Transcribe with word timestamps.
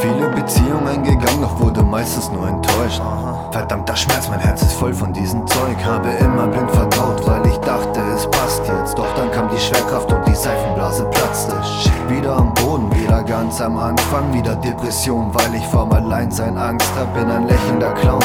Viele 0.00 0.28
Beziehungen 0.36 1.02
gegangen, 1.02 1.42
doch 1.42 1.58
wurde 1.58 1.82
meistens 1.82 2.30
nur 2.30 2.46
enttäuscht. 2.46 3.02
Verdammter 3.50 3.96
Schmerz, 3.96 4.28
mein 4.28 4.38
Herz 4.38 4.62
ist 4.62 4.74
voll 4.74 4.94
von 4.94 5.12
diesem 5.12 5.44
Zeug. 5.48 5.84
Habe 5.84 6.10
immer 6.20 6.46
blind 6.46 6.70
vertraut, 6.70 6.87
ganz 13.28 13.60
am 13.60 13.78
Anfang. 13.78 14.32
Wieder 14.32 14.56
Depression, 14.56 15.30
weil 15.34 15.54
ich 15.54 15.66
vorm 15.66 15.92
Alleinsein 15.92 16.56
Angst 16.56 16.90
hab. 16.98 17.12
Bin 17.14 17.30
ein 17.30 17.46
lächelnder 17.46 17.92
Clown, 17.92 18.22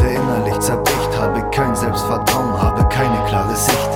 der 0.00 0.12
innerlich 0.12 0.58
zerbricht. 0.60 1.18
Habe 1.18 1.42
kein 1.50 1.74
Selbstvertrauen, 1.74 2.60
habe 2.60 2.84
keine 2.88 3.18
klare 3.28 3.56
Sicht. 3.56 3.90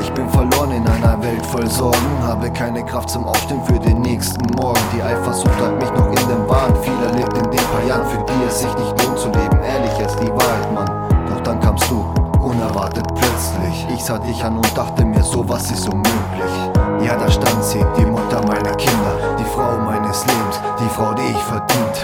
Ich 0.00 0.12
bin 0.12 0.28
verloren 0.28 0.72
in 0.72 0.86
einer 0.86 1.22
Welt 1.22 1.44
voll 1.46 1.66
Sorgen, 1.66 2.22
habe 2.22 2.50
keine 2.50 2.84
Kraft 2.84 3.10
zum 3.10 3.24
Aufstehen 3.24 3.62
für 3.64 3.78
den 3.78 4.02
nächsten 4.02 4.44
Morgen. 4.56 4.80
Die 4.94 5.02
Eifersucht 5.02 5.60
hat 5.60 5.80
mich 5.80 5.90
noch 5.92 6.08
in 6.08 6.28
den 6.28 6.48
Wahn. 6.48 6.74
Viel 6.82 7.02
erlebt 7.06 7.36
in 7.36 7.50
den 7.50 7.64
paar 7.72 7.84
Jahren, 7.86 8.06
für 8.06 8.24
die 8.24 8.44
es 8.46 8.60
sich 8.60 8.74
nicht 8.76 9.04
lohnt 9.04 9.18
zu 9.18 9.28
leben. 9.28 9.62
Ehrlich, 9.62 9.98
jetzt 9.98 10.18
die 10.20 10.30
Wahrheit, 10.30 10.72
Mann. 10.74 10.90
Doch 11.28 11.40
dann 11.42 11.60
kamst 11.60 11.90
du, 11.90 12.04
unerwartet 12.42 13.06
plötzlich. 13.14 13.86
Ich 13.94 14.04
sah 14.04 14.18
dich 14.18 14.44
an 14.44 14.56
und 14.56 14.76
dachte 14.76 15.04
mir, 15.04 15.22
sowas 15.22 15.70
ist 15.70 15.88
unmöglich. 15.88 16.74
Ja, 17.00 17.16
da 17.16 17.30
stand 17.30 17.62
sie, 17.62 17.84
die 17.96 18.06
Mutter 18.06 18.40
meiner 18.46 18.74
Kinder, 18.76 19.12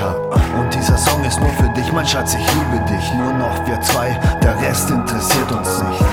hab. 0.01 0.17
Und 0.59 0.75
dieser 0.75 0.97
Song 0.97 1.23
ist 1.25 1.41
nur 1.41 1.51
für 1.51 1.69
dich, 1.71 1.93
mein 1.93 2.07
Schatz, 2.07 2.35
ich 2.35 2.47
liebe 2.55 2.85
dich. 2.87 3.15
Nur 3.15 3.33
noch 3.33 3.67
wir 3.67 3.81
zwei, 3.81 4.19
der 4.43 4.61
Rest 4.61 4.91
interessiert 4.91 5.53
uns 5.53 5.83
nicht. 5.83 6.05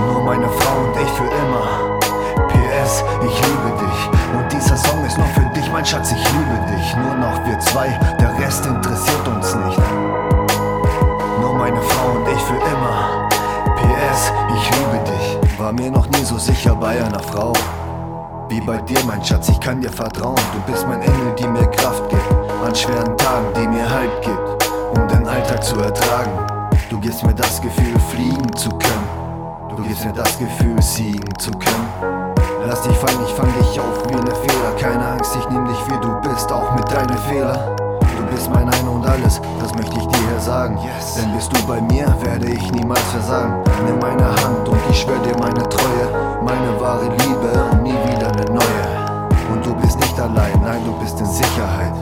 Nur 0.00 0.22
meine 0.24 0.48
Frau 0.48 0.78
und 0.84 0.96
ich 1.02 1.10
für 1.10 1.24
immer. 1.24 1.98
PS, 2.48 3.04
ich 3.22 3.40
liebe 3.46 3.70
dich. 3.80 4.38
Und 4.38 4.52
dieser 4.52 4.76
Song 4.76 5.04
ist 5.04 5.18
nur 5.18 5.26
für 5.28 5.44
dich, 5.54 5.70
mein 5.72 5.84
Schatz, 5.84 6.12
ich 6.12 6.24
liebe 6.32 6.58
dich. 6.76 6.96
Nur 6.96 7.14
noch 7.14 7.46
wir 7.46 7.58
zwei, 7.60 7.88
der 8.20 8.38
Rest 8.38 8.64
interessiert 8.66 9.28
uns 9.28 9.54
nicht. 9.54 9.80
Nur 11.40 11.54
meine 11.54 11.80
Frau 11.82 12.18
und 12.18 12.28
ich 12.28 12.42
für 12.42 12.56
immer. 12.56 13.28
PS, 13.76 14.32
ich 14.56 14.70
liebe 14.70 15.04
dich. 15.04 15.58
War 15.58 15.72
mir 15.72 15.90
noch 15.90 16.08
nie 16.08 16.24
so 16.24 16.38
sicher 16.38 16.74
bei 16.74 17.02
einer 17.02 17.20
Frau. 17.20 17.52
Wie 18.48 18.62
bei 18.62 18.78
dir, 18.78 18.98
mein 19.06 19.22
Schatz, 19.22 19.50
ich 19.50 19.60
kann 19.60 19.82
dir 19.82 19.92
vertrauen. 19.92 20.40
Du 20.54 20.72
bist 20.72 20.86
mein 20.88 21.02
Engel, 21.02 21.34
die 21.38 21.46
mir 21.46 21.66
Kraft 21.66 22.08
gibt. 22.08 22.22
An 22.64 22.74
schweren 22.74 23.14
Tagen, 23.18 23.46
die 23.54 23.68
mir 23.68 23.88
Halt 23.88 24.22
gibt, 24.22 24.68
um 24.96 25.06
den 25.06 25.28
Alltag 25.28 25.62
zu 25.62 25.78
ertragen. 25.80 26.32
Du 26.88 26.98
gibst 26.98 27.22
mir 27.26 27.34
das 27.34 27.60
Gefühl, 27.60 27.98
fliegen 28.10 28.50
zu 28.56 28.70
können. 28.70 29.08
Du 29.76 29.82
gibst 29.82 30.02
mir 30.02 30.14
das 30.14 30.38
Gefühl, 30.38 30.80
siegen 30.80 31.38
zu 31.38 31.50
können. 31.50 31.88
Lass 32.66 32.80
dich 32.82 32.96
fallen, 32.96 33.18
ich 33.26 33.34
fang 33.34 33.52
dich 33.58 33.78
auf 33.78 34.08
wie 34.08 34.14
eine 34.14 34.34
Fehler. 34.34 34.72
Keine 34.80 35.06
Angst, 35.06 35.36
ich 35.38 35.48
nehm 35.50 35.66
dich 35.66 35.86
wie 35.86 36.00
du 36.00 36.18
bist, 36.22 36.50
auch 36.50 36.74
mit 36.74 36.90
deinen 36.90 37.18
Fehlern. 37.28 37.76
Du 38.00 38.34
bist 38.34 38.48
mein 38.50 38.68
Ein 38.68 38.88
und 38.88 39.06
Alles, 39.06 39.42
das 39.60 39.74
möchte 39.74 39.98
ich 39.98 40.06
dir 40.06 40.18
hier 40.26 40.40
sagen. 40.40 40.78
Yes. 40.78 41.16
Denn 41.16 41.34
bist 41.34 41.52
du 41.54 41.66
bei 41.66 41.82
mir, 41.82 42.06
werde 42.22 42.46
ich 42.46 42.72
niemals 42.72 43.02
versagen. 43.12 43.62
Nimm 43.84 43.98
meine 43.98 44.26
Hand 44.26 44.66
und 44.66 44.78
ich 44.90 45.00
schwör 45.00 45.18
dir 45.18 45.36
meine 45.38 45.68
Treue, 45.68 46.42
meine 46.42 46.80
wahre 46.80 47.04
Liebe 47.04 47.37
bist 51.00 51.18
in 51.20 51.26
Sicherheit. 51.26 51.94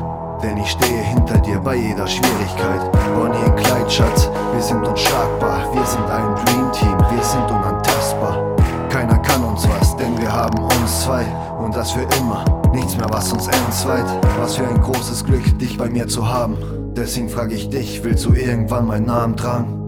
Denn 0.42 0.58
ich 0.58 0.70
stehe 0.70 1.02
hinter 1.02 1.38
dir 1.38 1.58
bei 1.58 1.76
jeder 1.76 2.06
Schwierigkeit. 2.06 2.92
Bonnie 3.14 3.42
und 3.44 3.56
Clyde, 3.56 3.90
Schatz, 3.90 4.28
wir 4.52 4.62
sind 4.62 4.86
unschlagbar. 4.86 5.72
Wir 5.72 5.84
sind 5.86 6.04
ein 6.10 6.34
Dream 6.44 6.72
Team, 6.72 6.98
wir 7.10 7.22
sind 7.22 7.50
unantastbar. 7.50 8.56
Keiner 8.90 9.18
kann 9.18 9.42
uns 9.44 9.66
was, 9.68 9.96
denn 9.96 10.18
wir 10.20 10.32
haben 10.32 10.62
uns 10.62 11.02
zwei. 11.04 11.24
Und 11.58 11.74
das 11.74 11.92
für 11.92 12.06
immer, 12.18 12.44
nichts 12.72 12.96
mehr, 12.96 13.08
was 13.10 13.32
uns 13.32 13.46
entzweit. 13.46 14.04
Was 14.38 14.56
für 14.56 14.66
ein 14.66 14.80
großes 14.80 15.24
Glück, 15.24 15.58
dich 15.58 15.78
bei 15.78 15.88
mir 15.88 16.06
zu 16.06 16.28
haben. 16.28 16.56
Deswegen 16.94 17.28
frage 17.28 17.54
ich 17.54 17.68
dich, 17.68 18.04
willst 18.04 18.24
du 18.24 18.32
irgendwann 18.32 18.86
meinen 18.86 19.06
Namen 19.06 19.36
tragen? 19.36 19.86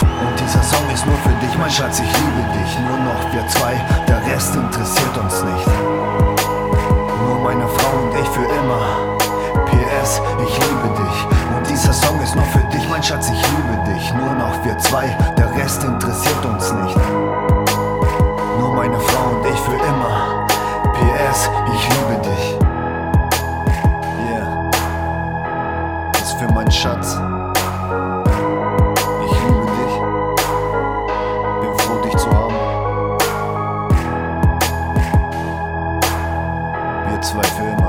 Und 0.00 0.40
dieser 0.40 0.62
Song 0.62 0.88
ist 0.92 1.06
nur 1.06 1.16
für 1.16 1.46
dich, 1.46 1.56
mein 1.58 1.70
Schatz, 1.70 2.00
ich 2.00 2.12
liebe 2.12 2.42
dich. 2.58 2.78
Nur 2.80 2.98
noch 2.98 3.32
wir 3.32 3.46
zwei, 3.48 3.74
der 4.06 4.24
Rest 4.26 4.54
interessiert 4.54 5.16
uns 5.18 5.37
Ich 10.40 10.58
liebe 10.58 10.88
dich. 11.02 11.26
Und 11.56 11.68
dieser 11.68 11.92
Song 11.92 12.20
ist 12.20 12.34
nur 12.34 12.44
für 12.46 12.62
dich, 12.72 12.88
mein 12.88 13.02
Schatz, 13.02 13.28
ich 13.30 13.42
liebe 13.42 13.92
dich. 13.92 14.12
Nur 14.14 14.34
noch 14.34 14.64
wir 14.64 14.76
zwei, 14.78 15.06
der 15.36 15.50
Rest 15.56 15.82
interessiert 15.84 16.44
uns 16.44 16.72
nicht. 16.72 16.96
Nur 18.58 18.74
meine 18.74 18.98
Frau 19.00 19.30
und 19.30 19.46
ich 19.46 19.60
für 19.60 19.74
immer. 19.74 20.46
PS, 20.94 21.50
ich 21.74 21.88
liebe 21.88 22.20
dich. 22.22 22.58
Yeah. 24.30 24.70
Das 26.12 26.22
ist 26.22 26.32
für 26.38 26.52
meinen 26.52 26.70
Schatz. 26.70 27.18
Ich 29.24 29.32
liebe 29.42 29.66
dich. 29.78 29.94
Bin 31.60 31.78
froh, 31.78 32.00
dich 32.04 32.16
zu 32.16 32.30
haben. 32.30 32.54
Wir 37.08 37.20
zwei 37.20 37.42
für 37.42 37.64
immer. 37.64 37.87